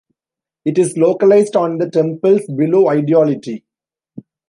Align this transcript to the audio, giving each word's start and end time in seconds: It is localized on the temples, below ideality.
It 0.65 0.79
is 0.79 0.97
localized 0.97 1.55
on 1.55 1.77
the 1.77 1.87
temples, 1.87 2.41
below 2.47 2.89
ideality. 2.89 3.65